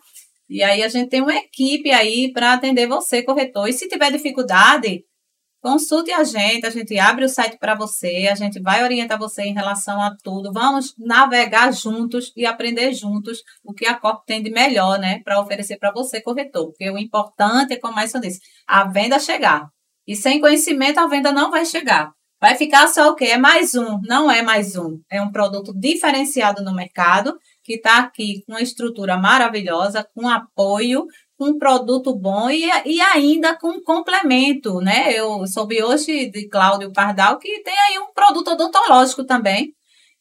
[0.49, 3.67] E aí a gente tem uma equipe aí para atender você, corretor.
[3.67, 5.03] E se tiver dificuldade,
[5.67, 9.41] Consulte a gente, a gente abre o site para você, a gente vai orientar você
[9.41, 10.53] em relação a tudo.
[10.53, 15.41] Vamos navegar juntos e aprender juntos o que a Corp tem de melhor, né, para
[15.41, 16.67] oferecer para você, corretor.
[16.67, 19.67] Porque o importante é, como eu disse, a venda chegar.
[20.07, 22.13] E sem conhecimento, a venda não vai chegar.
[22.39, 23.25] Vai ficar só o quê?
[23.25, 23.99] É mais um.
[24.03, 25.01] Não é mais um.
[25.11, 31.05] É um produto diferenciado no mercado, que está aqui com uma estrutura maravilhosa, com apoio,
[31.39, 35.13] um produto bom e, e ainda com complemento, né?
[35.13, 39.71] Eu soube hoje de Cláudio Pardal que tem aí um produto odontológico também,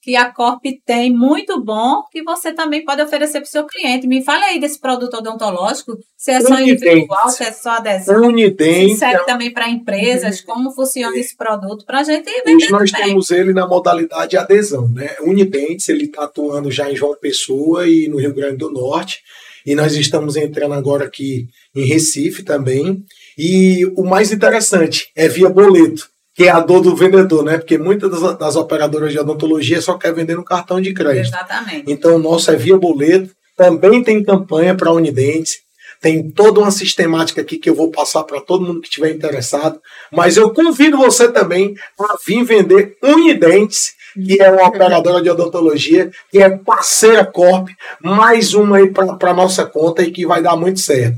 [0.03, 4.07] que a Corp tem muito bom, que você também pode oferecer para o seu cliente.
[4.07, 8.23] Me fale aí desse produto odontológico, se é só individual, se é só adesão.
[8.23, 8.93] Unidente.
[8.93, 12.91] Se serve também para empresas, como funciona esse produto, para a gente vender Hoje nós
[12.93, 13.09] também.
[13.09, 15.17] temos ele na modalidade adesão, né?
[15.23, 19.23] Unidentes, ele está atuando já em João Pessoa e no Rio Grande do Norte
[19.67, 23.05] e nós estamos entrando agora aqui em Recife também.
[23.37, 27.59] E o mais interessante é via boleto, que é a dor do vendedor, né?
[27.59, 31.35] Porque muitas das, das operadoras de odontologia só quer vender no cartão de crédito.
[31.35, 31.91] Exatamente.
[31.91, 33.35] Então o nosso é via boleto.
[33.57, 35.57] Também tem campanha para Unidentes.
[36.01, 39.81] Tem toda uma sistemática aqui que eu vou passar para todo mundo que estiver interessado.
[40.13, 46.11] Mas eu convido você também a vir vender Unidentes que é uma operadora de odontologia,
[46.31, 47.69] que é parceira Corp,
[48.01, 51.17] mais uma aí para nossa conta e que vai dar muito certo.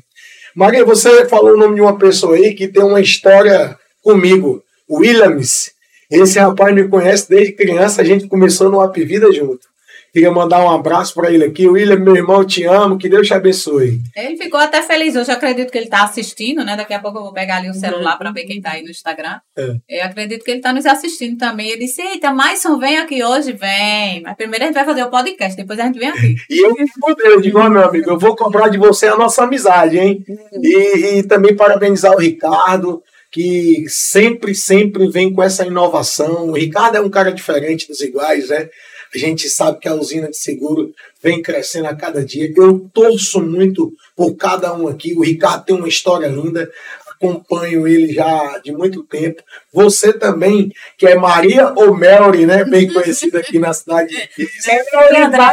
[0.55, 5.71] Maria, você falou o nome de uma pessoa aí que tem uma história comigo, Williams.
[6.11, 9.69] Esse rapaz me conhece desde criança, a gente começou no Up Vida junto.
[10.13, 11.69] Queria mandar um abraço para ele aqui.
[11.69, 14.01] William, meu irmão, te amo, que Deus te abençoe.
[14.17, 15.15] Ele ficou até feliz.
[15.15, 16.77] Hoje acredito que ele está assistindo, né?
[16.77, 18.91] Daqui a pouco eu vou pegar ali o celular para ver quem está aí no
[18.91, 19.39] Instagram.
[19.57, 19.77] É.
[19.89, 21.69] Eu acredito que ele está nos assistindo também.
[21.69, 24.23] Ele disse: Eita, Maison, vem aqui hoje, vem.
[24.23, 26.35] Mas primeiro a gente vai fazer o podcast, depois a gente vem aqui.
[26.49, 29.45] e eu respondeu, eu digo, oh, meu amigo, eu vou cobrar de você a nossa
[29.45, 30.25] amizade, hein?
[30.63, 36.49] E, e também parabenizar o Ricardo que sempre, sempre vem com essa inovação.
[36.49, 38.69] O Ricardo é um cara diferente dos iguais, né?
[39.15, 40.93] A gente sabe que a usina de seguro
[41.23, 42.53] vem crescendo a cada dia.
[42.57, 45.15] Eu torço muito por cada um aqui.
[45.15, 46.71] O Ricardo tem uma história linda
[47.19, 49.43] acompanho ele já de muito tempo.
[49.73, 52.65] Você também, que é Maria ou Melry, né?
[52.65, 54.49] Bem conhecida aqui na cidade de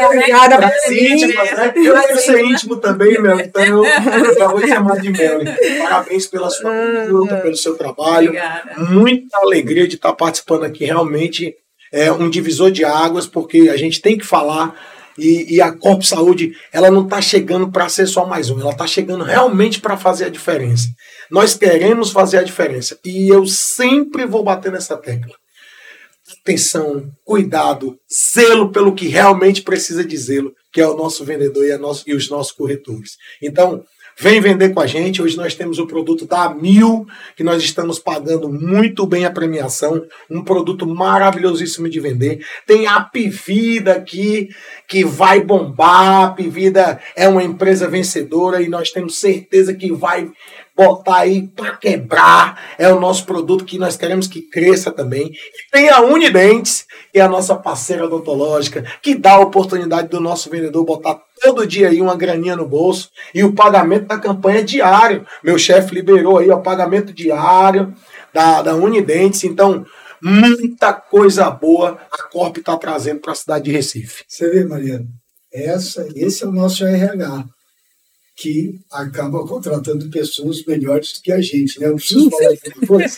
[0.06, 1.74] Obrigada para íntimas, né?
[1.76, 5.46] Eu quero ser íntimo também, Mel, então eu já vou te chamar de Melry.
[5.80, 6.72] Parabéns pela sua
[7.08, 8.30] luta, pelo seu trabalho.
[8.30, 8.76] Obrigada.
[8.78, 10.86] Muita alegria de estar participando aqui.
[10.86, 11.56] Realmente
[11.92, 14.76] é um divisor de águas, porque a gente tem que falar
[15.18, 18.72] e, e, a Corpo Saúde, ela não está chegando para ser só mais um, ela
[18.72, 20.90] está chegando realmente para fazer a diferença.
[21.32, 23.00] Nós queremos fazer a diferença.
[23.04, 25.34] E eu sempre vou bater nessa tecla.
[26.42, 31.78] Atenção, cuidado, zelo pelo que realmente precisa de zelo, que é o nosso vendedor e,
[31.78, 33.12] nosso, e os nossos corretores.
[33.42, 33.84] Então,
[34.18, 35.22] Vem vender com a gente.
[35.22, 40.06] Hoje nós temos o produto da Mil, que nós estamos pagando muito bem a premiação.
[40.30, 42.46] Um produto maravilhosíssimo de vender.
[42.66, 44.48] Tem a Pivida aqui,
[44.88, 46.24] que vai bombar.
[46.24, 50.32] A Pivida é uma empresa vencedora e nós temos certeza que vai
[50.76, 52.76] botar aí para quebrar.
[52.78, 55.28] É o nosso produto que nós queremos que cresça também.
[55.28, 60.20] E tem a Unidentes, que é a nossa parceira odontológica, que dá a oportunidade do
[60.20, 64.60] nosso vendedor botar todo dia aí uma graninha no bolso e o pagamento da campanha
[64.60, 65.26] é diário.
[65.44, 67.94] Meu chefe liberou aí o pagamento diário
[68.34, 69.44] da, da Unidentes.
[69.46, 69.86] Então,
[70.22, 74.24] muita coisa boa a Corp está trazendo para a cidade de Recife.
[74.28, 75.06] Você vê, Mariana,
[75.54, 77.46] essa, esse é o nosso RH
[78.36, 81.88] que acaba contratando pessoas melhores do que a gente, né?
[81.88, 83.16] Eu preciso falar aqui coisa.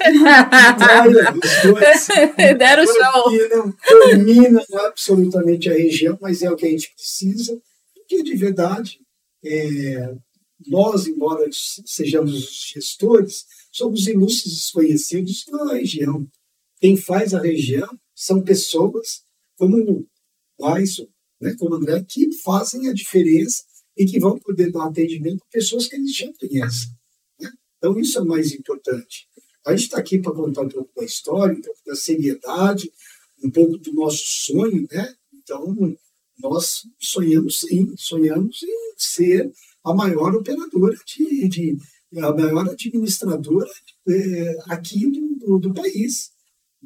[1.36, 3.32] os dois Deram show.
[3.89, 7.60] dominam, absolutamente a região, mas é o que a gente precisa,
[7.95, 8.99] porque de verdade,
[9.43, 10.15] é,
[10.67, 16.27] nós, embora sejamos os gestores, somos ilustres desconhecidos na região.
[16.80, 19.23] Quem faz a região são pessoas
[19.58, 20.08] como
[20.60, 20.97] nós,
[21.41, 23.63] né, como André, que fazem a diferença
[23.98, 26.90] e que vão poder dar atendimento a pessoas que eles já conhecem.
[27.40, 27.52] Né?
[27.78, 29.28] Então, isso é o mais importante.
[29.66, 32.92] A gente está aqui para contar um pouco da história, um pouco da seriedade,
[33.44, 35.14] um pouco do nosso sonho, né?
[35.34, 35.76] Então,
[36.40, 39.52] nós sonhamos sim, sonhamos em ser
[39.84, 41.78] a maior operadora de, de
[42.18, 43.70] a maior administradora
[44.08, 46.32] é, aqui do, do, do país,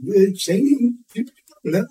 [0.07, 1.87] é, sem nenhum tipo de problema.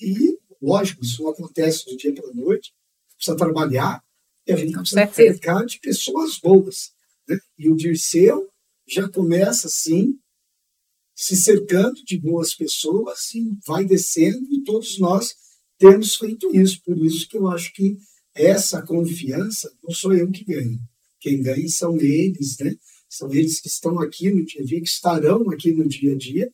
[0.00, 2.74] E, lógico, isso acontece do dia para a noite,
[3.16, 4.03] precisa trabalhar,
[4.52, 6.92] a gente precisa cercar de pessoas boas.
[7.28, 7.38] Né?
[7.58, 8.48] E o Dirceu
[8.86, 10.18] já começa assim,
[11.14, 15.34] se cercando de boas pessoas e vai descendo, e todos nós
[15.78, 16.82] temos feito isso.
[16.84, 17.96] Por isso que eu acho que
[18.34, 20.78] essa confiança não sou eu que ganho.
[21.20, 22.74] Quem ganha são eles, né?
[23.08, 26.16] São eles que estão aqui no dia a dia, que estarão aqui no dia a
[26.16, 26.52] dia.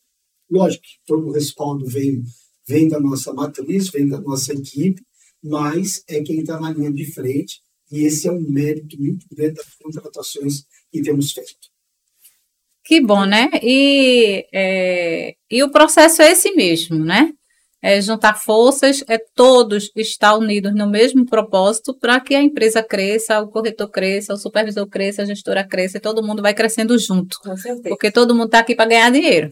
[0.49, 2.23] Lógico que todo o respaldo vem,
[2.69, 5.03] vem da nossa matriz, vem da nossa equipe,
[5.43, 9.55] mas é quem está na linha de frente e esse é um mérito muito grande
[9.55, 11.71] das contratações que temos feito.
[12.85, 13.51] Que bom, né?
[13.63, 17.33] E, é, e o processo é esse mesmo, né?
[17.83, 23.41] É juntar forças, é todos estar unidos no mesmo propósito para que a empresa cresça,
[23.41, 27.39] o corretor cresça, o supervisor cresça, a gestora cresça, e todo mundo vai crescendo junto.
[27.41, 27.89] Com certeza.
[27.89, 29.51] Porque todo mundo está aqui para ganhar dinheiro.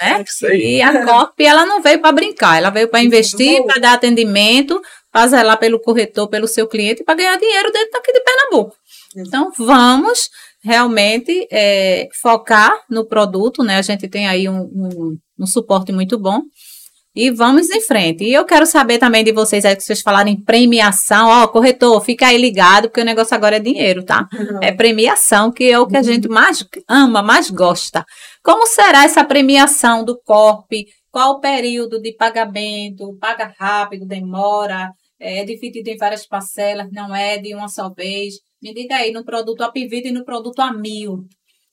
[0.00, 0.24] É, né?
[0.26, 0.76] isso aí.
[0.76, 4.80] E a COP, ela não veio para brincar, ela veio para investir, para dar atendimento,
[5.16, 8.76] para zelar pelo corretor, pelo seu cliente, para ganhar dinheiro dentro daqui de Pernambuco.
[9.16, 10.28] Então, vamos
[10.62, 13.78] realmente é, focar no produto, né?
[13.78, 16.42] A gente tem aí um, um, um, suporte muito bom.
[17.14, 18.24] E vamos em frente.
[18.24, 21.28] E eu quero saber também de vocês aí que vocês falaram em premiação.
[21.28, 24.28] Ó, corretor, fica aí ligado, porque o negócio agora é dinheiro, tá?
[24.34, 24.58] Uhum.
[24.62, 28.04] É premiação, que é o que a gente mais ama, mais gosta.
[28.42, 30.88] Como será essa premiação do CORP?
[31.10, 33.16] Qual o período de pagamento?
[33.18, 34.92] Paga rápido, demora?
[35.18, 38.34] É dividido em várias parcelas, não é de uma só vez?
[38.62, 41.24] Me diga aí, no produto a Pivida e no produto a mil.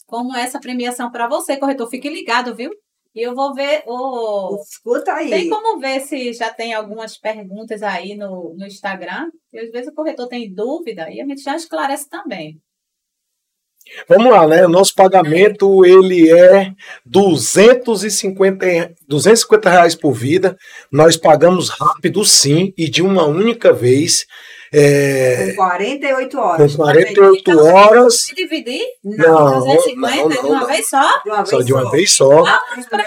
[0.06, 1.89] Como é essa premiação para você, corretor?
[1.89, 2.71] Fique ligado, viu?
[3.15, 4.60] E eu vou ver o.
[4.62, 5.29] Escuta aí.
[5.29, 9.29] Tem como ver se já tem algumas perguntas aí no, no Instagram?
[9.51, 12.60] E às vezes o corretor tem dúvida e a gente já esclarece também.
[14.07, 14.65] Vamos lá, né?
[14.65, 16.71] O nosso pagamento ele é
[17.05, 20.57] 250, 250 reais por vida.
[20.91, 24.25] Nós pagamos rápido, sim, e de uma única vez.
[24.76, 26.71] É, Com 48 horas.
[26.76, 28.21] com 48 horas.
[28.21, 28.82] Se dividir?
[29.03, 30.67] Não, 250 não, de não, uma não.
[30.67, 31.21] vez só?
[31.24, 31.89] De uma Só vez de uma só.
[31.91, 32.43] vez só.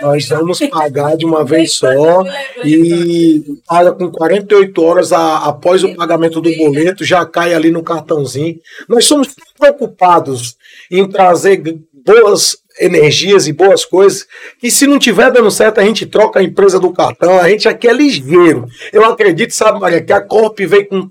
[0.02, 2.22] Nós vamos pagar de uma vez só
[2.64, 7.82] e paga com 48 horas a- após o pagamento do boleto, já cai ali no
[7.82, 8.56] cartãozinho.
[8.88, 10.56] Nós somos preocupados
[10.90, 11.62] em trazer
[11.92, 14.26] boas energias e boas coisas,
[14.60, 17.66] que se não tiver dando certo, a gente troca a empresa do cartão, a gente
[17.66, 18.66] aqui é ligeiro.
[18.92, 21.08] Eu acredito, sabe, Maria, que a Corp veio com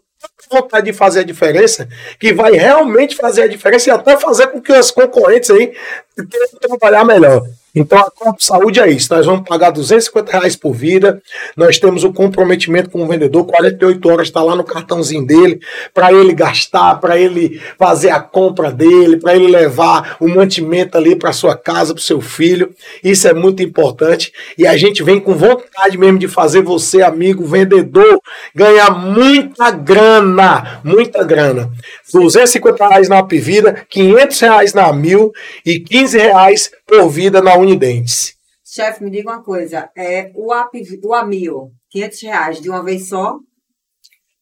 [0.49, 1.87] vontade de fazer a diferença,
[2.19, 5.73] que vai realmente fazer a diferença e até fazer com que as concorrentes aí
[6.15, 7.43] tenham trabalhar melhor.
[7.75, 9.13] Então a Corpo Saúde é isso.
[9.13, 11.21] Nós vamos pagar 250 reais por vida.
[11.57, 15.59] Nós temos o comprometimento com o vendedor, 48 horas está lá no cartãozinho dele,
[15.93, 21.15] para ele gastar, para ele fazer a compra dele, para ele levar o mantimento ali
[21.15, 22.73] para sua casa, para o seu filho.
[23.03, 24.31] Isso é muito importante.
[24.57, 28.21] E a gente vem com vontade mesmo de fazer você, amigo vendedor,
[28.53, 30.79] ganhar muita grana.
[30.83, 31.71] Muita grana.
[32.15, 35.33] 250 reais na Upvida, 500 reais na Mil
[35.65, 38.35] e 15 reais por vida na Unidentes.
[38.63, 39.89] Chefe, me diga uma coisa.
[39.97, 43.37] É, o, AP, o Amil, 500 reais de uma vez só?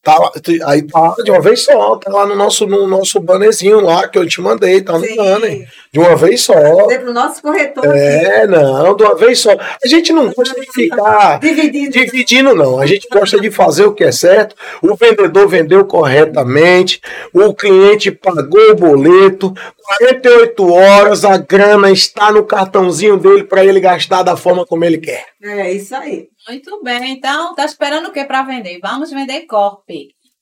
[0.04, 0.20] Tá,
[0.66, 4.20] aí tá de uma vez só, tá lá no nosso, no nosso bannerzinho lá que
[4.20, 5.16] eu te mandei, tá no Sim.
[5.16, 5.66] banner.
[5.94, 6.54] De uma vez só.
[6.92, 7.86] É pro nosso corretor.
[7.96, 8.48] É, aqui.
[8.48, 9.52] não, de uma vez só.
[9.52, 11.92] A gente não gosta de ficar dividindo.
[11.92, 12.80] dividindo, não.
[12.80, 14.56] A gente gosta de fazer o que é certo.
[14.82, 17.00] O vendedor vendeu corretamente,
[17.32, 23.80] o cliente pagou o boleto, 48 horas, a grana está no cartãozinho dele para ele
[23.80, 25.26] gastar da forma como ele quer.
[25.42, 26.30] É isso aí.
[26.48, 28.80] Muito bem, então tá esperando o que para vender?
[28.82, 29.88] Vamos vender Corp.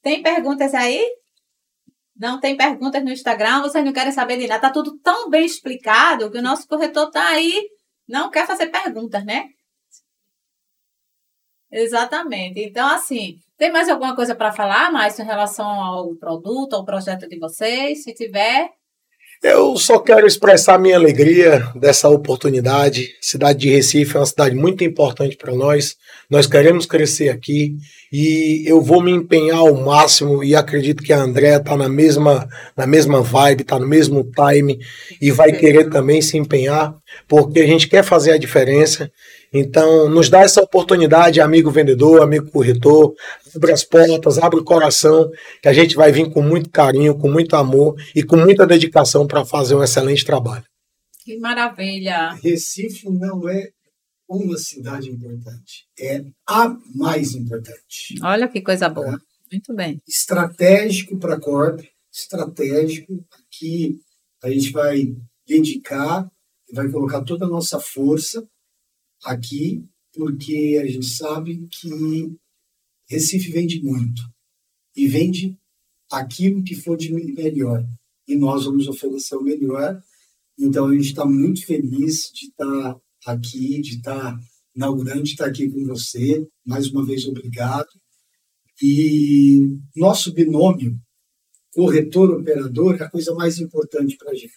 [0.01, 1.03] Tem perguntas aí?
[2.15, 4.61] Não tem perguntas no Instagram, vocês não querem saber de nada.
[4.61, 7.63] Tá tudo tão bem explicado que o nosso corretor tá aí,
[8.07, 9.45] não quer fazer perguntas, né?
[11.71, 12.59] Exatamente.
[12.59, 17.27] Então, assim, tem mais alguma coisa para falar mais em relação ao produto, ao projeto
[17.27, 18.03] de vocês?
[18.03, 18.69] Se tiver,
[19.43, 23.15] eu só quero expressar minha alegria dessa oportunidade.
[23.19, 25.97] Cidade de Recife é uma cidade muito importante para nós.
[26.29, 27.75] Nós queremos crescer aqui
[28.11, 32.47] e eu vou me empenhar ao máximo e acredito que a Andréa está na mesma,
[32.77, 34.79] na mesma vibe, está no mesmo time
[35.19, 36.93] e vai querer também se empenhar,
[37.27, 39.11] porque a gente quer fazer a diferença
[39.53, 43.13] então, nos dá essa oportunidade, amigo vendedor, amigo corretor,
[43.53, 45.29] abre as portas, abre o coração,
[45.61, 49.27] que a gente vai vir com muito carinho, com muito amor e com muita dedicação
[49.27, 50.63] para fazer um excelente trabalho.
[51.19, 52.33] Que maravilha!
[52.41, 53.69] Recife não é
[54.29, 58.15] uma cidade importante, é a mais importante.
[58.23, 59.15] Olha que coisa boa.
[59.15, 59.31] É.
[59.51, 59.99] Muito bem.
[60.07, 63.21] Estratégico para a Corp, estratégico.
[63.33, 63.99] Aqui
[64.41, 65.13] a gente vai
[65.45, 66.25] dedicar,
[66.73, 68.41] vai colocar toda a nossa força
[69.23, 72.31] aqui, porque a gente sabe que
[73.07, 74.21] Recife vende muito
[74.95, 75.57] e vende
[76.11, 77.85] aquilo que for de melhor.
[78.27, 80.01] E nós vamos oferecer o melhor.
[80.57, 84.39] Então a gente está muito feliz de estar tá aqui, de estar tá
[84.75, 86.47] inaugurando, de estar tá aqui com você.
[86.65, 87.89] Mais uma vez, obrigado.
[88.81, 90.99] E nosso binômio,
[91.71, 94.53] corretor-operador, é a coisa mais importante para a gente.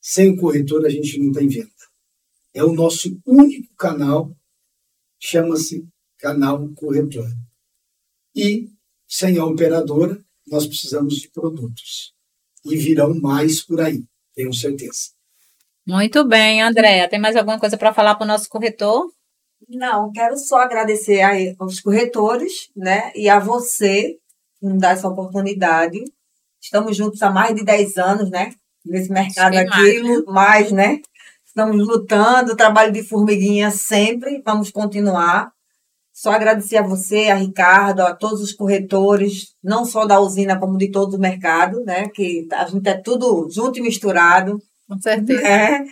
[0.00, 1.70] Sem o corretor, a gente não tem venda.
[2.54, 4.30] É o nosso único canal,
[5.18, 5.86] chama-se
[6.18, 7.28] canal corretor.
[8.34, 8.68] E
[9.06, 12.14] sem a operadora, nós precisamos de produtos.
[12.64, 15.10] E virão mais por aí, tenho certeza.
[15.86, 17.08] Muito bem, Andréa.
[17.08, 19.10] Tem mais alguma coisa para falar para o nosso corretor?
[19.68, 21.20] Não, quero só agradecer
[21.58, 23.12] aos corretores, né?
[23.14, 24.18] E a você
[24.60, 26.02] por nos dar essa oportunidade.
[26.60, 28.52] Estamos juntos há mais de 10 anos, né?
[28.84, 30.22] Nesse mercado aqui, mais, né?
[30.26, 31.00] mais, né?
[31.50, 35.50] Estamos lutando, trabalho de formiguinha sempre, vamos continuar.
[36.12, 40.78] Só agradecer a você, a Ricardo, a todos os corretores, não só da usina, como
[40.78, 42.08] de todo o mercado, né?
[42.08, 44.60] Que a gente é tudo junto e misturado.
[44.88, 45.42] Com certeza.
[45.42, 45.86] Né?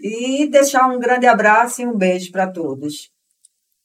[0.00, 3.08] E deixar um grande abraço e um beijo para todos.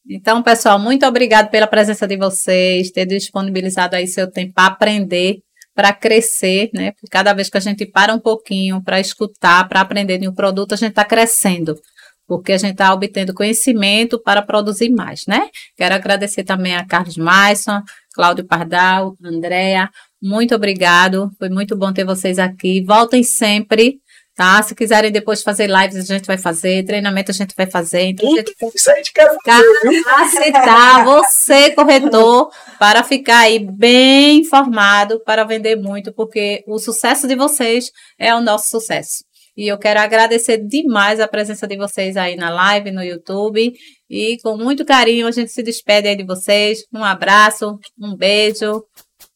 [0.09, 5.43] Então, pessoal, muito obrigado pela presença de vocês, ter disponibilizado aí seu tempo para aprender
[5.73, 6.91] para crescer, né?
[6.91, 10.33] Porque cada vez que a gente para um pouquinho para escutar, para aprender de um
[10.33, 11.79] produto, a gente está crescendo,
[12.27, 15.49] porque a gente está obtendo conhecimento para produzir mais, né?
[15.77, 17.81] Quero agradecer também a Carlos Maison,
[18.13, 19.89] Cláudio Pardal, Andréa,
[20.21, 22.83] muito obrigado, foi muito bom ter vocês aqui.
[22.83, 23.99] Voltem sempre
[24.41, 24.63] tá?
[24.63, 28.05] Se quiserem depois fazer lives, a gente vai fazer, treinamento a gente vai fazer.
[28.05, 28.55] Então a gente...
[28.73, 35.75] Isso a gente quer fazer, capacitar você, corretor, para ficar aí bem informado, para vender
[35.75, 39.23] muito, porque o sucesso de vocês é o nosso sucesso.
[39.55, 43.73] E eu quero agradecer demais a presença de vocês aí na live, no YouTube.
[44.09, 46.79] E com muito carinho a gente se despede aí de vocês.
[46.91, 48.83] Um abraço, um beijo.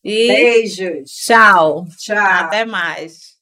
[0.03, 1.11] E Beijos.
[1.11, 1.85] Tchau.
[1.99, 2.17] Tchau.
[2.17, 3.34] Até mais.